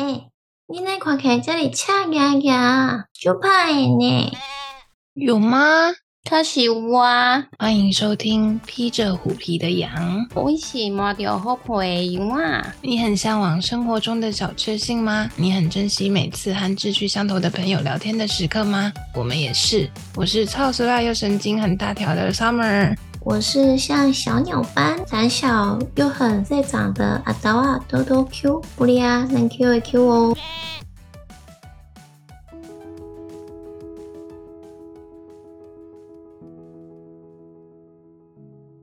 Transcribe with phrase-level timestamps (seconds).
[0.00, 0.30] 哎，
[0.66, 4.32] 你那看起来这里恰牙牙，就怕呢？
[5.12, 5.92] 有吗？
[6.24, 7.04] 他是我
[7.58, 10.26] 欢迎收听披着虎皮的羊。
[10.34, 12.74] 我是摸着虎皮羊啊！
[12.80, 15.30] 你很向往生活中的小确幸吗？
[15.36, 18.90] 你很珍惜每次和志趣相投的朋友聊天的时刻吗？
[19.14, 19.86] 我们也是。
[20.16, 22.96] 我是超时辣又神经很大条的 Summer。
[23.22, 30.36] 我是像小鸟般胆小又很在长的阿刀啊，多多 Q 不利啊，能 Q 一 Q 哦。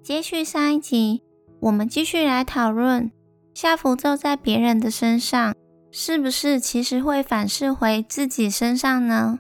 [0.03, 1.23] 接续上一集，
[1.59, 3.11] 我们继续来讨论
[3.53, 5.53] 下符咒在别人的身上，
[5.91, 9.39] 是不是其实会反噬回自己身上呢？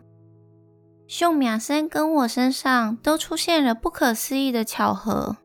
[1.07, 5.37] 秀秒生跟我身上都出现了不可思议的巧合。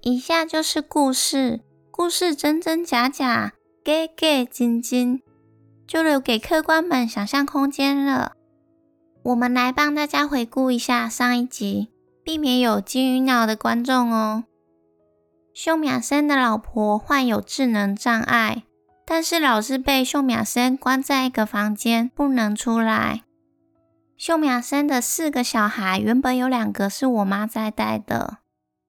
[0.00, 3.52] 以下就是故事，故事真真假假，
[3.84, 5.20] 假假真真，
[5.86, 8.32] 就留给客官们想象空间了。
[9.22, 11.90] 我们来帮大家回顾一下上一集。
[12.22, 14.44] 避免有金鱼脑的观众哦。
[15.54, 18.64] 秀秒生的老婆患有智能障碍，
[19.06, 23.24] 但是老是被秀秒生关在一个房间，不能出来。
[24.20, 28.36] 秀秒生的四个小孩，原本有两个是我妈在带的，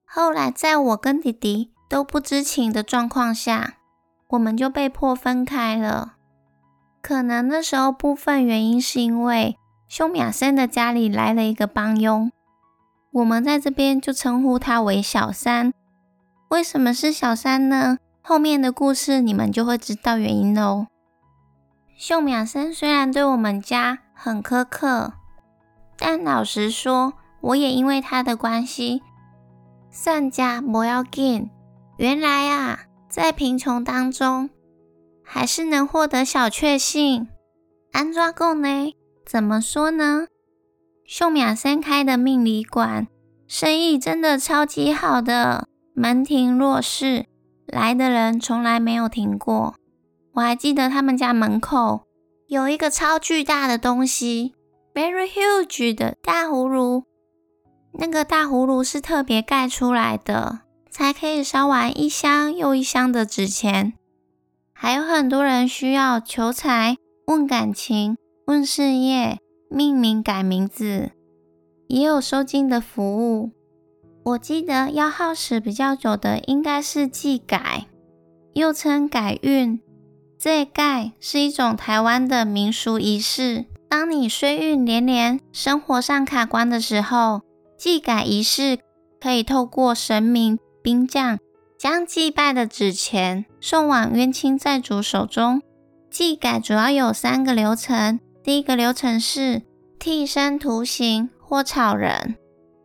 [0.05, 3.75] 后来在我跟弟弟都不知情的状况下，
[4.27, 6.15] 我们就被迫分开了。
[7.01, 9.55] 可能那时候部分原因是因为
[9.87, 12.29] 秀秒生的家里来了一个帮佣。
[13.13, 15.71] 我们在这边就称呼他为小三。
[16.49, 17.99] 为什么是小三呢？
[18.21, 20.87] 后面的故事你们就会知道原因喽。
[21.95, 25.13] 秀秒生虽然对我们家很苛刻，
[26.03, 29.03] 但老实说，我也因为他的关系，
[29.91, 31.47] 善加不要紧。
[31.97, 34.49] 原来啊，在贫穷当中，
[35.23, 37.27] 还是能获得小确幸。
[37.91, 38.91] 安抓够呢？
[39.23, 40.25] 怎么说呢？
[41.05, 43.07] 秀秒生开的命理馆
[43.47, 47.27] 生意真的超级好的，门庭若市，
[47.67, 49.75] 来的人从来没有停过。
[50.33, 52.07] 我还记得他们家门口
[52.47, 54.55] 有一个超巨大的东西
[54.93, 57.03] ，very huge 的大葫芦。
[57.93, 63.93] 那个大葫芦是特别盖出来的，才可以烧完一箱又一箱的纸钱。
[64.73, 66.97] 还有很多人需要求财、
[67.27, 69.37] 问感情、问事业。
[69.73, 71.11] 命名改名字，
[71.87, 73.51] 也有收金的服务。
[74.25, 77.87] 我记得要耗时比较久的应该是祭改，
[78.51, 79.79] 又称改运。
[80.37, 83.63] 这改是一种台湾的民俗仪式。
[83.91, 87.41] 当你衰运连连、生活上卡关的时候，
[87.77, 88.79] 祭改仪式
[89.19, 91.37] 可以透过神明兵将，
[91.77, 95.61] 将祭拜的纸钱送往冤亲债主手中。
[96.09, 98.21] 祭改主要有三个流程。
[98.41, 99.61] 第一个流程是
[99.99, 102.37] 替身图形或草人，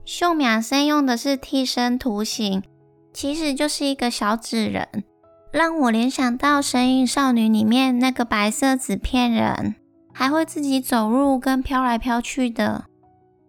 [0.04, 2.64] 秀秒生用的是替身图形，
[3.12, 5.04] 其实就是一个小纸人，
[5.52, 9.76] 让我联想到《神隐少女》里面那个白色纸片人，
[10.18, 12.86] 还会自己走路跟飘来飘去的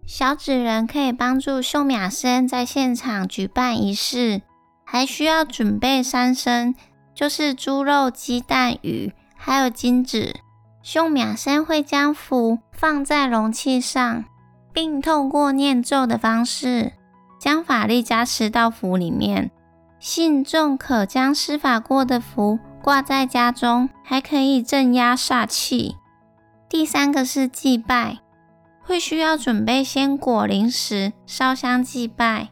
[0.05, 4.41] 小纸人，可以帮助秀秒生在现场举办仪式，
[4.83, 6.75] 还需要准备三牲，
[7.15, 10.35] 就是猪肉、鸡蛋、鱼，还有金纸。
[10.83, 14.25] 秀秒生会将符放在容器上，
[14.73, 16.91] 并透过念咒的方式
[17.39, 19.51] 将法力加持到符里面。
[19.99, 25.95] 信众可将施法过的符挂在家中，还可以镇压煞气。
[26.69, 28.19] 第三个是祭拜，
[28.81, 32.49] 会需要准备鲜果、零食、烧香祭拜。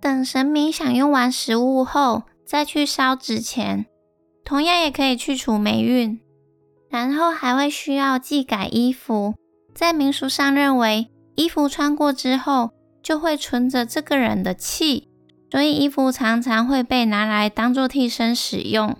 [0.00, 3.86] 等神明享用完食物后，再去烧纸钱，
[4.44, 6.20] 同样也可以去除霉运。
[6.88, 9.34] 然后还会需要祭改衣服，
[9.74, 12.70] 在民俗上认为，衣服穿过之后
[13.02, 15.08] 就会存着这个人的气，
[15.50, 18.96] 所以衣服常常会被拿来当做替身使用。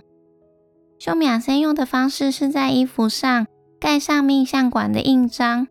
[0.98, 3.46] 修秒生用的方式是在衣服上
[3.80, 5.66] 盖上命相馆的印章，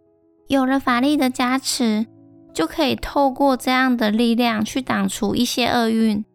[0.47, 2.07] 有了法力的加持，
[2.51, 6.25] 就可以透过这样的力量去挡除一些厄运。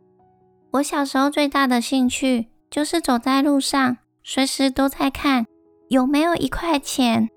[0.74, 5.46] 我小时候最大的兴趣就是走在路上，随时都在看。
[5.88, 7.28] 有没有一块钱？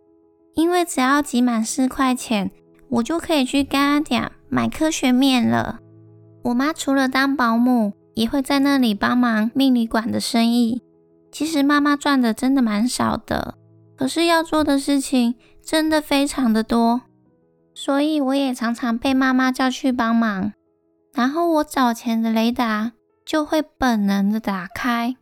[0.53, 2.51] 因为只要集满四块钱，
[2.89, 5.79] 我就可以去干阿点买科学面了。
[6.43, 10.81] 我妈除了当保姆，也会在那里帮忙命理馆的生意。
[11.31, 13.55] 其实妈妈赚的真的蛮少的，
[13.97, 17.01] 可是要做的事情真的非常的多，
[17.73, 20.53] 所以我也常常被妈妈叫去帮忙。
[21.13, 22.91] 然后我找钱的雷达
[23.25, 25.15] 就会本能的打开。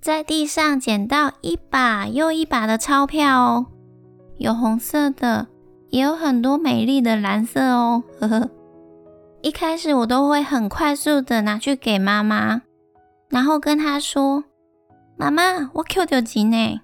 [0.00, 3.66] 在地上捡到一把又一把的钞票哦，
[4.38, 5.46] 有红色的，
[5.90, 8.02] 也有很多美丽的蓝色哦。
[8.20, 8.50] 呵呵，
[9.42, 12.62] 一开始我都会很快速的拿去给妈妈，
[13.30, 14.44] 然后跟她说
[15.16, 16.80] ：“妈妈，我 Q 掉钱呢，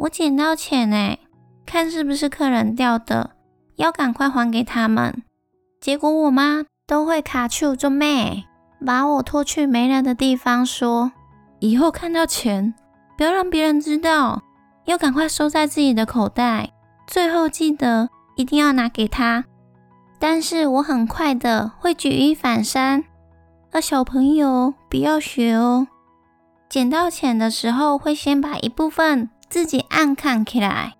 [0.00, 1.18] 我捡到钱呢，
[1.66, 3.32] 看是不是客人掉的，
[3.76, 5.22] 要赶快还给他们。”
[5.80, 8.44] 结果我妈都会卡住做咩，
[8.84, 11.12] 把我拖去没人的地方说。
[11.58, 12.74] 以后看到钱，
[13.18, 14.42] 不要让别人知道，
[14.86, 16.70] 要赶快收在自己的口袋。
[17.06, 19.44] 最后记得一定要拿给他。
[20.18, 23.04] 但是我很快的会举一反三，
[23.72, 25.88] 那小朋友不要学哦。
[26.70, 30.94] 捡到钱的时候，会先把一部分自己暗看起来，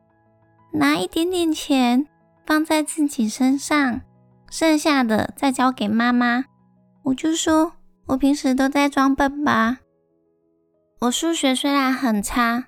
[0.73, 2.07] 拿一点点钱
[2.45, 4.01] 放在自己身上，
[4.51, 6.45] 剩下的再交给妈妈。
[7.05, 7.73] 我就说
[8.09, 9.79] 我平时都在装笨吧。
[11.03, 12.65] 我数学虽然很差，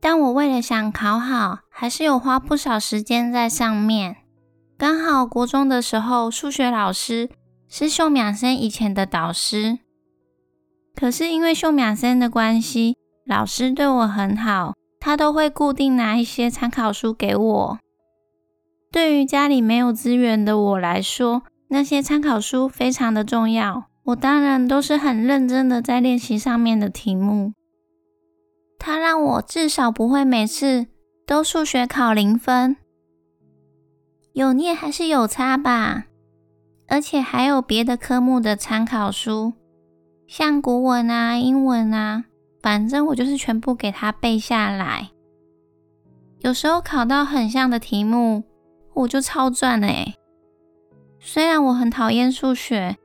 [0.00, 4.18] 但我为了想考好，还是有花不少时间在上面。
[4.76, 7.30] 刚好国中的时候，数学老师
[7.68, 9.78] 是秀淼生以前的导师，
[10.94, 17.78] 可是因为秀淼生的关系，老师对我很好，他都会固定拿一些参考书给我。
[18.92, 23.86] 对于家里没有资源的我来说，那些参考书非常的重要。
[24.04, 27.52] 我当然都是很认真的在练习上面的题目。
[28.78, 30.86] 他让我至少不会每次
[31.26, 32.76] 都数学考零分，
[34.32, 36.04] 有念还是有差吧。
[36.86, 39.54] 而且还有别的科目的参考书，
[40.28, 42.26] 像古文啊、英文啊，
[42.62, 45.10] 反正我就是全部给他背下来。
[46.40, 48.44] 有时候考到很像的题目，
[48.94, 50.14] 我就超赚了诶
[51.18, 52.96] 虽然我很讨厌数学，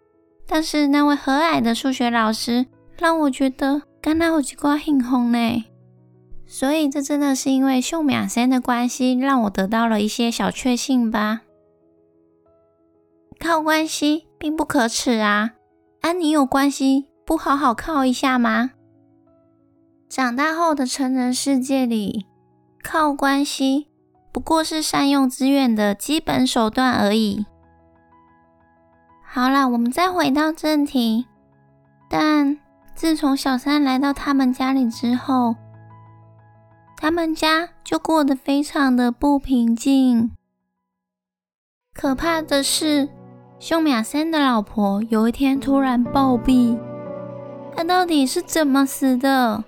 [0.46, 2.66] 但是那位和蔼的数学老师
[2.98, 3.82] 让我觉得。
[4.00, 5.66] 刚才有几挂幸运呢，
[6.46, 11.42] 所以这真的是因为秀苗生的关系，让我得到了一些小确幸吧。
[13.38, 15.56] 靠关系并不可耻啊！
[16.00, 18.72] 啊，妮有关系，不好好靠一下吗？
[20.10, 22.26] 长大后的成人世界里，
[22.84, 23.88] 靠关系
[24.32, 27.46] 不过是善用资源的基本手段而已。
[29.24, 31.26] 好了，我们再回到正题，
[32.10, 32.58] 但。
[32.96, 35.56] 自从小三来到他们家里之后，
[37.00, 40.32] 他们家就过得非常的不平静。
[41.94, 43.08] 可怕的是，
[43.60, 46.76] 秀苗三的老婆有一天突然暴毙。
[47.76, 49.64] 她到底是怎么死的？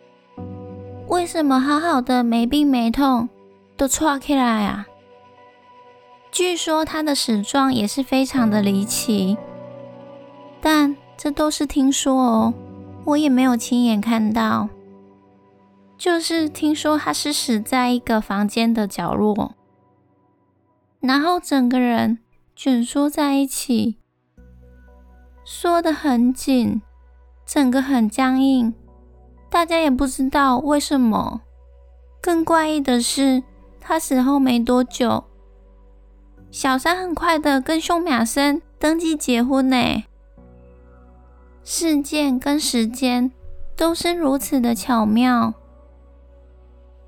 [1.10, 3.28] 为什么好好的没病没痛
[3.76, 4.86] 都窜起来啊？
[6.32, 9.36] 据说他的死状也是非常的离奇，
[10.62, 12.54] 但这都是听说哦。
[13.06, 14.70] 我也没有亲眼看到，
[15.98, 19.56] 就是听说他是死在一个房间的角落，
[21.00, 22.20] 然后整个人
[22.56, 23.98] 卷缩在一起，
[25.44, 26.84] 缩得很紧，
[27.48, 28.76] 整个很僵硬，
[29.50, 31.42] 大家也不知道为什么。
[32.22, 33.44] 更怪异的是，
[33.80, 35.24] 他死后没多久，
[36.52, 40.04] 小三很快的跟秀苗生登记结婚呢。
[41.64, 43.32] 事件跟时间
[43.76, 45.54] 都是如此的巧妙，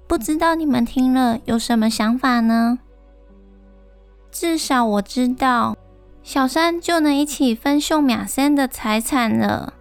[0.07, 2.79] 不知道你们听了有什么想法呢？
[4.31, 5.75] 至少我知道，
[6.23, 9.73] 小三就能一起分秀苗生的财产了，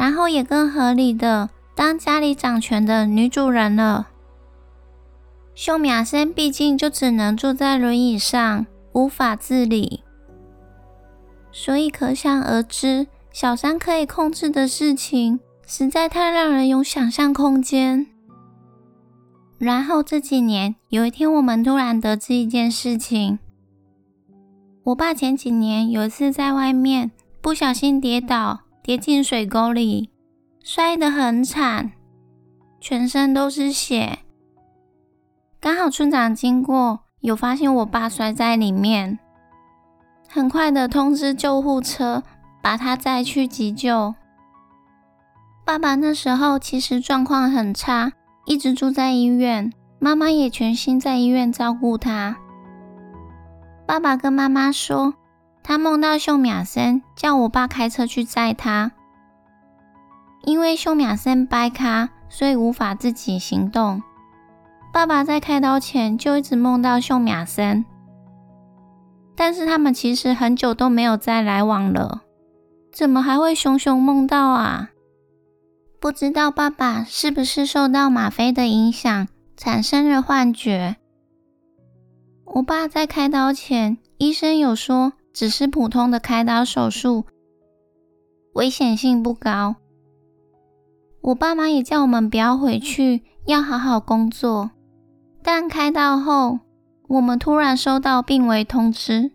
[0.00, 4.08] 然后也更合理的当家里掌权的女主人了。
[5.54, 10.02] 秀苗生毕竟就只能坐在轮椅上，无法自理，
[11.52, 13.08] 所以可想而知。
[13.30, 18.06] 小三可以控制的事情实在太让人有想象空间。
[19.58, 23.38] 然后这几年，有一天我们突然得知一件事情：
[24.84, 27.10] 我爸前几年有一次在外面
[27.42, 30.10] 不小心跌倒，跌进水沟里，
[30.64, 31.92] 摔得很惨，
[32.80, 34.18] 全身都是血。
[35.60, 39.20] 刚好村长经过，有发现我爸摔在里面，
[40.28, 42.24] 很快的通知救护车。
[42.60, 44.16] 把他载去急救。
[45.64, 48.12] 爸爸那时候其实状况很差，
[48.44, 49.72] 一直住在医院。
[50.00, 52.36] 妈妈也全心在医院照顾他。
[53.86, 55.14] 爸爸跟妈妈说，
[55.62, 58.92] 他梦到秀苗生叫我爸开车去载他，
[60.42, 64.02] 因为秀苗生掰卡，所以无法自己行动。
[64.92, 67.84] 爸爸在开刀前就一直梦到秀苗生，
[69.36, 72.22] 但是他们其实很久都没有再来往了。
[72.92, 74.90] 怎么还会熊熊梦到啊？
[76.00, 80.96] 不知道爸爸是不是受到吗啡的影响，产生了幻觉。
[82.46, 87.24] 我爸在开刀前，医生有说只是普通的开刀手术，
[88.54, 89.76] 危险性不高。
[91.20, 94.70] 我爸妈也叫我们不要回去，要好好工作。
[95.42, 96.60] 但开刀后，
[97.08, 99.30] 我们突然收到病危通知，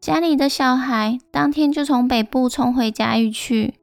[0.00, 3.74] 家里的小孩当天就从北部冲回家狱去。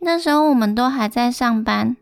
[0.00, 1.96] 那时候我们都还在上班，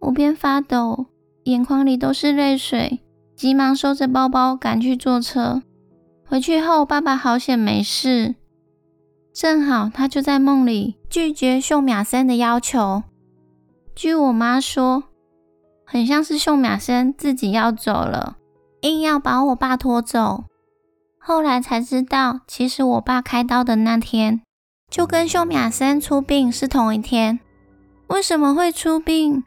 [0.00, 1.06] 我边发抖，
[1.44, 3.00] 眼眶里都是泪水。
[3.36, 5.62] 急忙收着包包赶去坐车。
[6.28, 8.34] 回去后，爸爸好险没事。
[9.32, 13.02] 正好他就在梦里拒绝秀雅森的要求。
[13.94, 15.04] 据我妈说，
[15.86, 18.36] 很像是秀雅森自己要走了，
[18.82, 20.44] 硬要把我爸拖走。
[21.18, 24.42] 后来才知道，其实我爸开刀的那天
[24.90, 27.40] 就跟秀雅森出殡是同一天。
[28.08, 29.42] 为什么会出殡？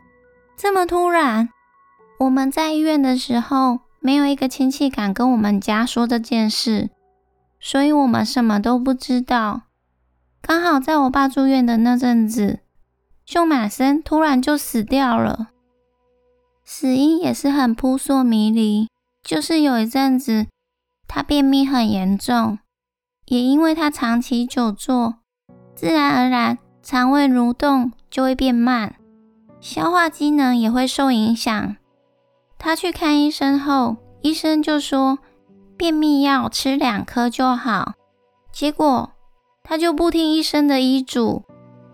[0.58, 1.50] 这么突然？
[2.20, 6.90] 我们在医院的时候，没有一个亲戚敢跟我们家说这件事，
[7.60, 9.62] 所以我们什么都不知道。
[10.42, 12.62] 刚好在我爸住院的那阵子，
[13.26, 15.50] 秀马森突然就死掉了，
[16.66, 18.90] 死因也是很扑朔迷离，
[19.24, 20.48] 就是有一阵子
[21.08, 22.58] 他便秘很严重，
[23.28, 25.18] 也因为他长期久坐，
[25.76, 28.96] 自然而然肠胃蠕动就会变慢，
[29.60, 31.76] 消化机能也会受影响。
[32.64, 35.18] 他去看医生后，医生就说
[35.76, 37.94] 便秘药吃两颗就好。
[38.52, 39.14] 结果
[39.64, 41.44] 他就不听医生的医嘱，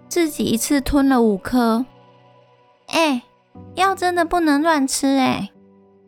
[0.10, 1.86] 自己一次吞了五颗。
[2.88, 3.24] 哎，
[3.76, 5.52] 药真的不能乱吃哎。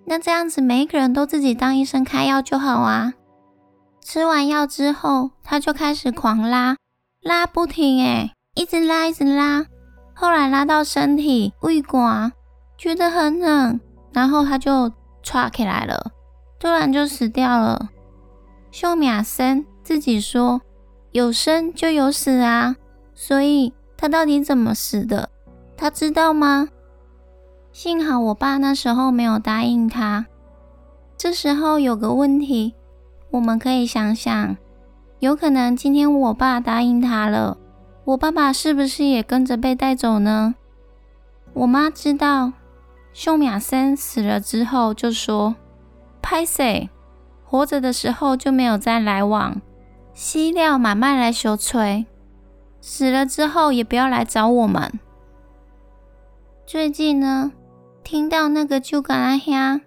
[0.03, 3.13] 那这样子，每一个人都自己当医生开药就好啊。
[4.01, 6.75] 吃完药之后，他就开始狂拉，
[7.21, 9.65] 拉不停哎，一直拉一直拉。
[10.13, 12.33] 后来拉到身体胃管，
[12.77, 13.79] 觉得很冷。
[14.11, 16.11] 然后他就岔起来了，
[16.59, 17.89] 突然就死掉了。
[18.71, 20.61] 秀雅森自己说
[21.11, 22.75] ：“有生就有死啊，
[23.13, 25.29] 所以他到底怎么死的？
[25.75, 26.69] 他知道吗？”
[27.71, 30.25] 幸好我爸那时候没有答应他。
[31.17, 32.73] 这时候有个问题，
[33.31, 34.57] 我们可以想想：
[35.19, 37.57] 有可能今天我爸答应他了，
[38.05, 40.55] 我爸爸是不是也跟着被带走呢？
[41.53, 42.53] 我妈知道。
[43.21, 45.57] 秀雅森死了之后就说
[46.23, 46.89] ：“拍谁
[47.43, 49.61] 活着的时候就没有再来往，
[50.13, 52.05] 西料慢慢来修吹，
[52.79, 54.97] 死了之后也不要来找我们。”
[56.65, 57.51] 最近呢，
[58.05, 59.81] 听到那个朱甘阿香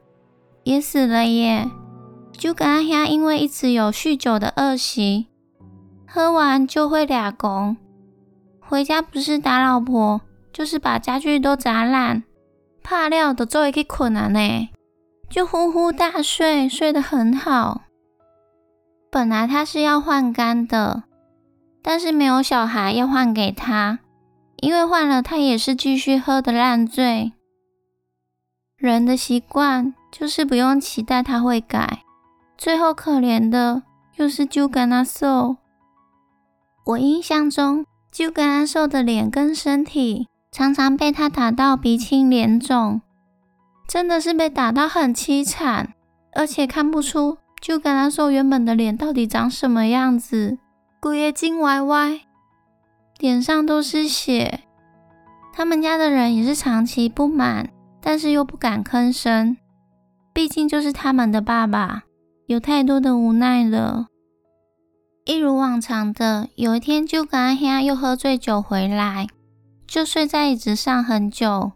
[0.65, 1.71] 也死了耶。
[2.33, 5.29] 朱甘阿香因为一直有酗酒的恶习，
[6.07, 7.79] 喝完就会俩拱，
[8.61, 10.21] 回家不是打老婆，
[10.53, 12.25] 就是把家具都砸烂。
[12.83, 14.69] 怕料的做一个困难呢，
[15.31, 17.83] 就呼呼大睡，睡得很好。
[19.11, 21.05] 本来他是要换肝的，
[21.83, 23.99] 但是没有小孩要换给他，
[24.57, 27.33] 因为换了他也是继续喝的烂醉。
[28.77, 32.03] 人的习惯就是不用期待他会改，
[32.59, 33.83] 最后可怜的
[34.17, 35.57] 又是就跟他瘦。
[36.87, 40.27] 我印象中，就跟他瘦的脸跟身体。
[40.52, 43.00] 常常被他打到鼻青脸肿，
[43.88, 45.94] 真的是被打到很凄惨，
[46.35, 50.59] 而且看不出就跟他说原本的脸到底长什么样子，
[51.00, 52.21] 骨也筋歪歪，
[53.18, 54.61] 脸上都是血。
[55.54, 57.71] 他们家的人也是长期不满，
[58.02, 59.56] 但是又不敢吭声，
[60.35, 62.02] 毕竟就是他们的爸爸，
[62.44, 64.09] 有太多的无奈了。
[65.25, 69.26] 一如往常的，有一天就跟阿兄又喝醉酒回来。
[69.93, 71.73] 就睡在椅子上很久，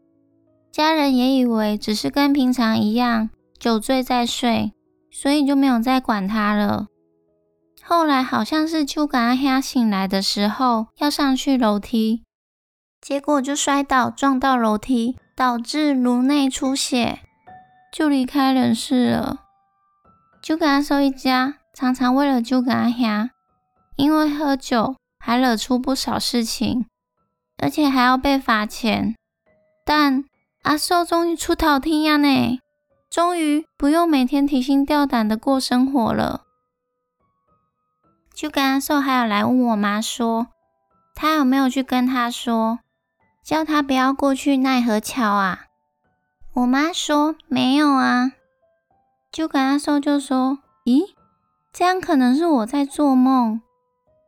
[0.72, 4.72] 家人也以为只是跟平常一样酒醉在睡，
[5.10, 6.86] 所以就没有再管他了。
[7.84, 12.22] 后来好像是就赶阿黑醒来的时候要上去楼梯，
[13.02, 17.18] 结果就摔倒撞到楼梯，导致颅内出血，
[17.92, 19.40] 就离开人世了。
[20.42, 23.28] 就跟阿寿一家常常为了就跟阿黑，
[23.96, 26.86] 因为喝酒还惹出不少事情。
[27.58, 29.16] 而且还要被罚钱，
[29.84, 30.24] 但
[30.62, 32.58] 阿寿终于出逃天涯呢，
[33.08, 36.42] 终于不用每天提心吊胆的过生活了。
[38.34, 40.48] 就跟阿寿还有来问我妈说，
[41.14, 42.80] 他有没有去跟他说，
[43.42, 45.60] 叫他不要过去奈何桥啊？
[46.52, 48.32] 我妈说没有啊。
[49.32, 51.14] 就跟阿寿就说，咦，
[51.72, 53.60] 这样可能是我在做梦，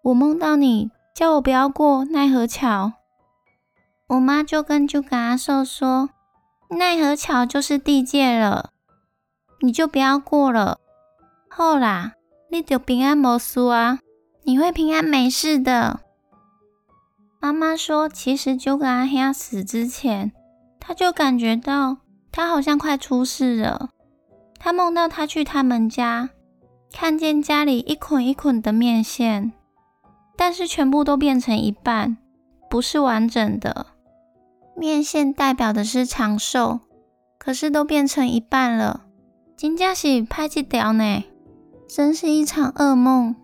[0.04, 2.92] 我梦到你叫我不要过奈何桥。
[4.08, 6.08] 我妈就跟就跟阿寿说，
[6.70, 8.70] 奈何桥就是地界了，
[9.60, 10.78] 你就不要过了。
[11.50, 12.12] 后啦，
[12.50, 13.98] 你就平安无事啊，
[14.44, 16.00] 你会平安没事的。
[17.38, 20.32] 妈妈说，其实就跟阿兄死之前，
[20.80, 21.98] 他就感觉到
[22.32, 23.90] 他好像快出事了。
[24.58, 26.30] 他梦到他去他们家，
[26.90, 29.52] 看见家里一捆一捆的面线，
[30.34, 32.16] 但是全部都变成一半，
[32.70, 33.86] 不是完整的。
[34.78, 36.80] 面线代表的是长寿，
[37.36, 39.06] 可是都变成一半了。
[39.56, 41.24] 金家喜拍起掉呢，
[41.88, 43.34] 真是一场噩梦。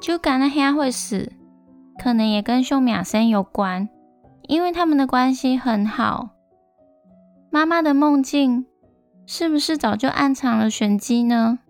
[0.00, 1.32] 就感那兄会死。
[2.02, 3.88] 可能也跟秀米亚森有关，
[4.48, 6.30] 因为他们的关系很好。
[7.50, 8.66] 妈妈的梦境
[9.24, 11.60] 是不是早就暗藏了玄机呢？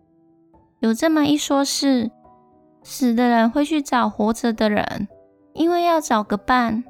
[0.81, 2.11] 有这么一说，是
[2.83, 5.07] 死的人会去找活着的人，
[5.53, 6.85] 因为要找个伴。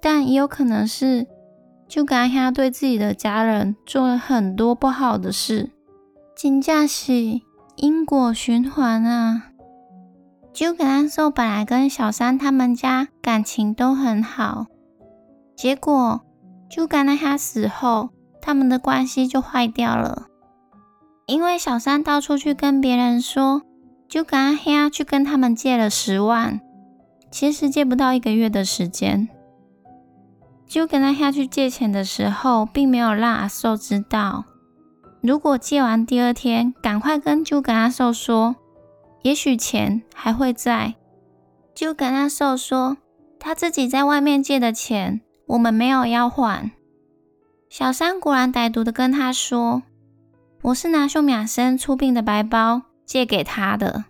[0.00, 1.26] 但也有可能是，
[1.86, 5.70] 就刚他对自己的家人做了很多不好的事。
[6.34, 7.40] 金价是
[7.76, 9.48] 因果循环啊。
[10.52, 14.66] 就跟阿寿本来跟小三他们家感情都很好，
[15.54, 16.22] 结果
[16.68, 18.10] 就跟在他死后，
[18.42, 20.26] 他们的关系就坏掉了。
[21.26, 23.62] 因为小三到处去跟别人说，
[24.08, 26.60] 就跟阿黑去跟他们借了十万，
[27.30, 29.28] 其实借不到一个月的时间。
[30.70, 34.44] 就跟他下去借钱的时候，并没有让阿寿知道。
[35.20, 38.54] 如果借完第二天，赶快跟就跟阿寿说。
[39.22, 40.94] 也许钱还会在，
[41.74, 42.96] 就跟阿寿说，
[43.40, 46.70] 他自己在外面借的钱，我们没有要还。
[47.68, 49.82] 小三果然歹毒的跟他说，
[50.62, 54.04] 我是拿秀雅生出殡的白包借给他的。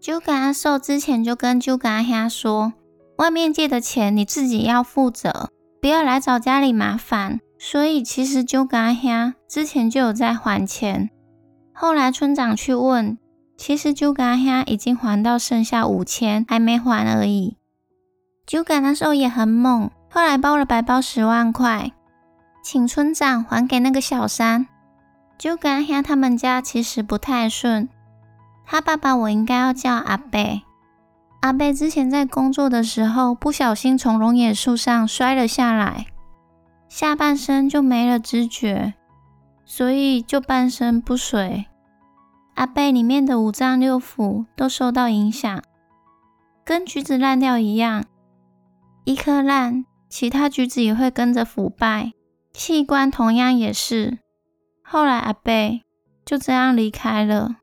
[0.00, 2.72] 就跟阿寿之前就跟就跟阿虾说，
[3.18, 7.40] 外面借的钱你自己要负责，不要来找家里麻烦。
[7.58, 11.10] 所以其实就跟阿之前就有在还钱，
[11.72, 13.18] 后来村长去问。
[13.56, 17.56] 其实就跟阿已经还到剩下五千，还没还而已。
[18.46, 21.90] 就跟那时候也很猛，后来包了白包十万块，
[22.62, 24.68] 请村长还给那个小三。
[25.36, 27.88] 就跟阿兄他们家其实不太顺，
[28.64, 30.62] 他爸爸我应该要叫阿贝。
[31.40, 36.06] 阿贝之前在工作的时候不小心从龙眼树上摔了下来，
[36.88, 38.94] 下半身就没了知觉，
[39.64, 41.66] 所以就半身不遂。
[42.54, 45.62] 阿贝里面的五脏六腑都受到影响，
[46.64, 48.04] 跟橘子烂掉一样，
[49.04, 52.12] 一颗烂，其他橘子也会跟着腐败，
[52.52, 54.18] 器官同样也是。
[54.82, 55.82] 后来阿贝
[56.24, 57.58] 就这样离开了。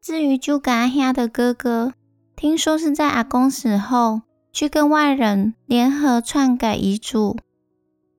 [0.00, 1.92] 至于就跟阿兄的哥哥，
[2.40, 7.36] 听说是在阿公死后，去跟外人联合篡改遗嘱，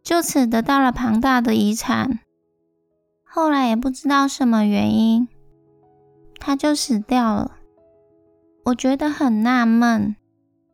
[0.03, 2.19] 就此得到了庞大的遗产。
[3.23, 5.27] 后来也不知道什么原因。
[6.37, 7.57] 他就死掉了，
[8.65, 10.15] 我觉得很纳闷。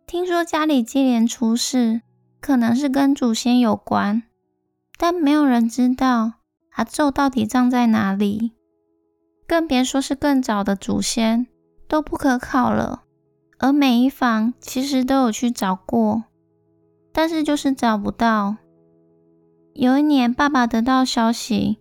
[0.06, 2.02] 听说家里接连出事，
[2.42, 4.24] 可能是跟祖先有关，
[4.98, 6.34] 但没有人知道
[6.72, 8.52] 阿宙到底葬在哪里，
[9.48, 11.48] 更别说是更早的祖先
[11.88, 13.04] 都不可考了。
[13.60, 16.24] 而每一房其实都有去找过，
[17.12, 18.58] 但是就是找不到。
[19.74, 21.78] 有一年，爸爸得到消息，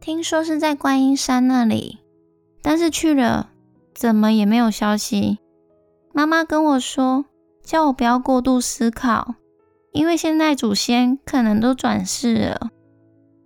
[0.00, 1.98] 听说是在观音山那里。
[2.62, 3.50] 但是去了，
[3.94, 5.38] 怎么也没有消息。
[6.12, 7.24] 妈妈跟我说，
[7.62, 9.36] 叫我不要过度思考，
[9.92, 12.70] 因为现在祖先可能都转世了。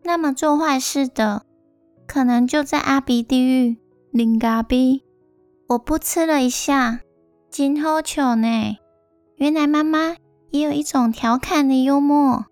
[0.02, 1.42] 那么做坏事的，
[2.06, 3.76] 可能就在阿鼻地狱
[4.10, 5.02] 领嘎逼。
[5.68, 7.00] 我不吃了一下，
[7.50, 8.76] 真好巧呢。
[9.36, 10.16] 原来妈妈
[10.50, 12.46] 也有一种调侃的幽默，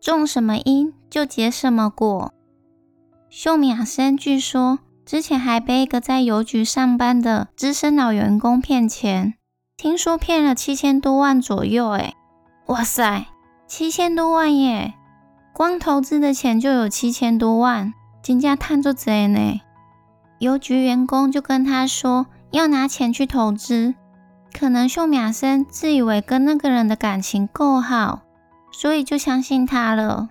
[0.00, 2.32] 种什么因就结什么果。
[3.28, 4.78] 秀米亚生据说。
[5.06, 9.34] 之前还被一个在邮局上班的资深老员工骗钱，
[9.76, 11.90] 听说骗了七千多万左右。
[11.90, 12.14] 哎，
[12.66, 13.26] 哇塞，
[13.68, 14.94] 七千多万耶！
[15.52, 19.60] 光投资的钱就有七千多万，金价探做贼呢。
[20.40, 23.94] 邮局员工就跟他说要拿钱去投资，
[24.58, 28.22] 可能秀雅生自以为跟那个人的感情够好，
[28.72, 30.30] 所以就相信他了。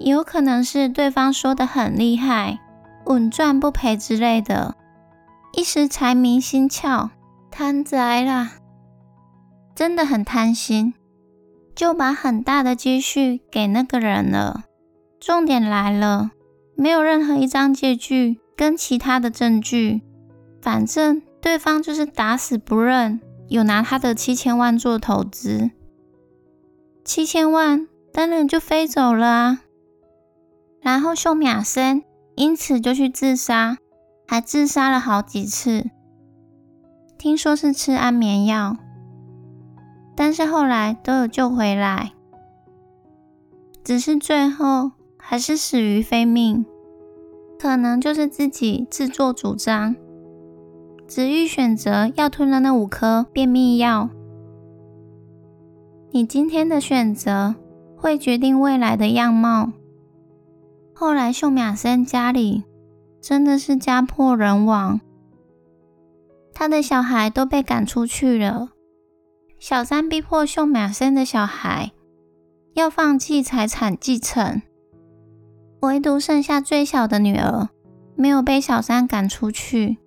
[0.00, 2.58] 有可能是对方说的很厉害。
[3.06, 4.74] 稳赚不赔之类的，
[5.52, 7.10] 一时财迷心窍，
[7.52, 8.54] 贪财啦，
[9.76, 10.94] 真的很贪心，
[11.76, 14.64] 就把很大的积蓄给那个人了。
[15.20, 16.32] 重点来了，
[16.76, 20.02] 没有任何一张借据跟其他的证据，
[20.60, 25.70] 反正对方就是打死不认有拿他的七千万做投资。
[27.04, 29.60] 七千万当然就飞走了啊。
[30.80, 32.02] 然后秀米亚森
[32.34, 33.76] 因此就去自杀，
[34.26, 35.90] 还自杀了好几次。
[37.18, 38.78] 听说是吃安眠药，
[40.16, 42.14] 但是后来都有救回来，
[43.84, 46.64] 只是最后还是死于非命。
[47.58, 49.94] 可能就是自己自作主张，
[51.06, 54.08] 执意选择要吞了那五颗便秘药。
[56.10, 57.54] 你今天的选择
[57.96, 59.72] 会决定未来的样貌。
[60.94, 62.62] 后来秀雅森家里
[63.20, 65.00] 真的是家破人亡。
[66.54, 68.68] 他的小孩都被赶出去了，
[69.58, 71.90] 小三逼迫秀美生的小孩
[72.74, 74.62] 要放弃财产继承，
[75.80, 77.68] 唯独剩下最小的女儿
[78.14, 79.98] 没有被小三赶出去。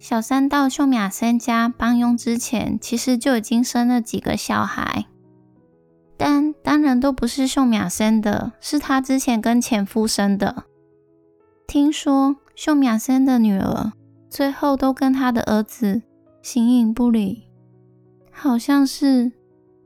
[0.00, 5.06] 小三到秀美生家帮佣之前，其实就已经生了几个小孩，
[6.16, 10.64] 但当然都不是秀美生的，是他之前跟前夫生的。
[11.68, 13.92] 听说秀美生的女儿。
[14.30, 16.02] 最后都跟他的儿子
[16.40, 17.48] 形影不离，
[18.30, 19.32] 好像是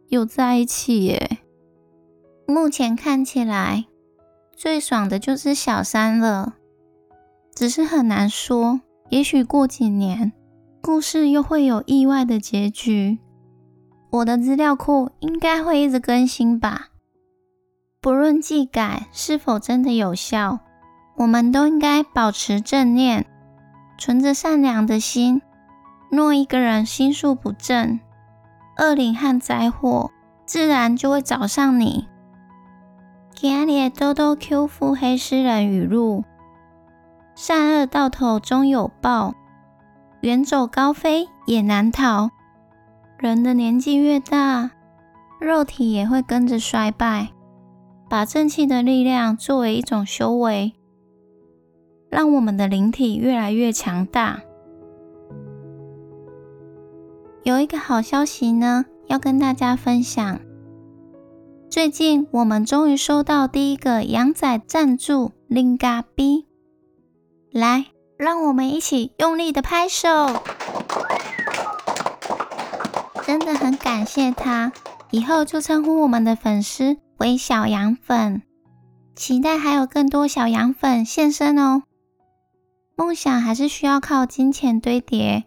[0.08, 1.38] 有在一起耶。
[2.46, 3.86] 目前看起来
[4.54, 6.56] 最爽的就是小三了，
[7.54, 8.82] 只是很难说，
[9.14, 10.32] 也许过几年
[10.82, 13.20] 故事又会有意外的结局。
[14.10, 16.88] 我的资料库应该会一直更新吧，
[18.00, 20.58] 不论技改是否真的有效，
[21.14, 23.24] 我们都应该保持正念。
[23.96, 25.40] 存着善良的心，
[26.10, 28.00] 若一个人心术不正，
[28.78, 30.10] 恶灵和灾祸
[30.44, 32.08] 自然就会找上你。
[33.32, 36.24] 今日兜兜 Q 腹黑诗人语录：
[37.34, 39.34] 善恶到头终有报，
[40.20, 42.30] 远走高飞也难逃。
[43.18, 44.70] 人的年纪越大，
[45.40, 47.28] 肉体也会跟着衰败。
[48.08, 50.74] 把正气的力量作为一种修为。
[52.10, 54.40] 让我们的灵体越来越强大。
[57.42, 60.38] 有一个好消息呢，要跟大家分享。
[61.68, 66.46] 最近我们终于收到第一个羊仔赞助 Linga B，
[67.54, 67.86] 来，
[68.16, 70.08] 让我们一起用力的拍手。
[73.24, 74.72] 真的很感谢他，
[75.12, 78.42] 以后就称呼我们的粉丝为小羊粉。
[79.14, 81.84] 期待还有更多小羊粉现身哦。
[82.96, 85.44] 梦想还是需要靠金钱堆叠，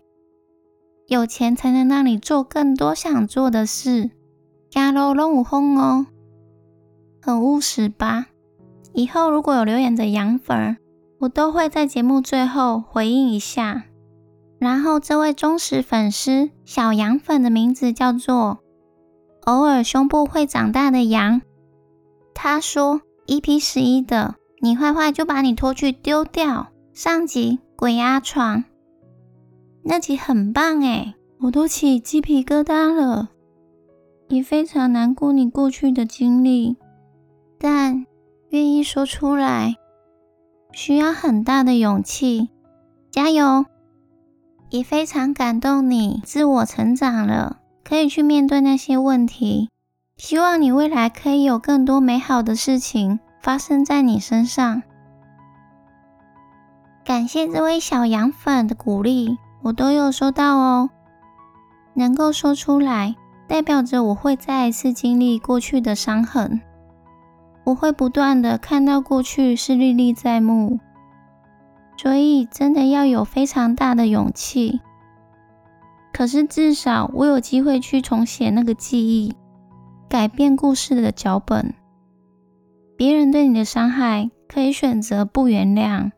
[1.08, 4.12] 有钱才能让你做更多想做的事。
[4.70, 6.06] 加喽龙五轰哦，
[7.22, 8.28] 很务实吧？
[8.94, 10.78] 以后如果有留言的羊粉儿，
[11.20, 13.84] 我都会在节目最后回应一下。
[14.60, 18.60] 然后这位忠实粉丝小羊粉的名字叫做
[19.46, 21.42] 偶尔胸部会长大的羊，
[22.34, 28.64] 他说：“EP 十一的你坏坏就把你拖去丢掉。”上集鬼压床
[29.84, 33.30] 那集很棒诶，我都起鸡皮疙瘩了。
[34.30, 36.76] 也非常难过你过去的经历，
[37.60, 38.06] 但
[38.50, 39.76] 愿意说出来
[40.72, 42.50] 需要很大的勇气。
[43.12, 43.66] 加油！
[44.70, 49.70] 也非常感动你自我成长了，可以去面对那些问题。
[50.18, 54.84] 希望你未来可以有更多美好的事情发生在你身上。
[57.06, 60.90] 感谢这位小羊粉的鼓励，我都有收到哦。
[61.94, 63.16] 能够说出来，
[63.48, 66.60] 代表着我会再一次经历过去的伤痕，
[67.68, 70.80] 我会不断的看到过去是历历在目，
[71.98, 74.80] 所以真的要有非常大的勇气。
[76.14, 79.36] 可是至少我有机会去重写那个记忆，
[80.08, 81.74] 改变故事的脚本。
[82.96, 86.12] 别人对你的伤害，可以选择不原谅。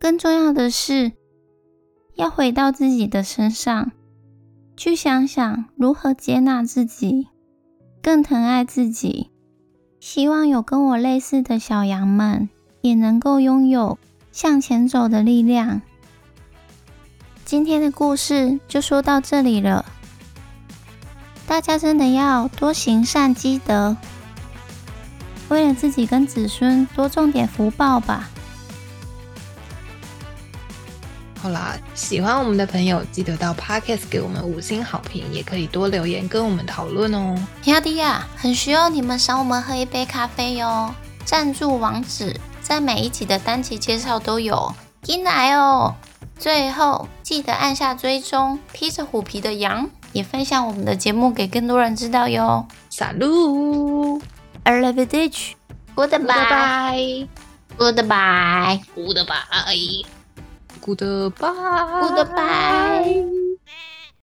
[0.00, 1.12] 更重要的是，
[2.16, 3.92] 要回到自己的身上，
[4.76, 7.28] 去想想如何接纳自己，
[8.02, 9.30] 更疼爱自己。
[10.04, 12.50] 希望有跟我类似的小羊们，
[12.82, 13.98] 也能够拥有
[14.32, 15.80] 向前走的力量。
[17.46, 19.86] 今天的故事就说到这里了，
[21.46, 23.96] 大家真的要多行善积德，
[25.48, 28.28] 为了自己跟子孙多种点福报吧。
[31.44, 37.36] 好啦，喜欢我们的朋友记得到 Podcast 给我们五星好评，也可以多留言跟我们讨论哦。
[37.64, 40.94] 亚迪亚，很需要你们赏我们喝一杯咖啡哟！
[41.26, 45.94] 赞助网址在每一集的单集介绍都有，进来哦！
[46.38, 52.66] 最后记得按下追踪，披着虎皮的羊也分享我们的节目给更多人知道哟。
[52.88, 54.18] 撒路
[54.62, 54.80] a r
[60.84, 61.32] goodbye
[62.16, 63.43] goodbye